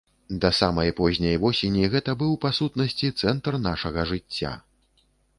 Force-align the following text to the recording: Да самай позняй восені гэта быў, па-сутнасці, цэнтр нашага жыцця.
Да 0.43 0.49
самай 0.59 0.89
позняй 0.99 1.35
восені 1.43 1.83
гэта 1.95 2.15
быў, 2.21 2.31
па-сутнасці, 2.45 3.11
цэнтр 3.25 3.57
нашага 3.67 4.07
жыцця. 4.13 4.55